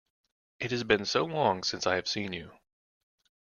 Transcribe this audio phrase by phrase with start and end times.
[0.59, 2.57] It has been so long since I have seen you!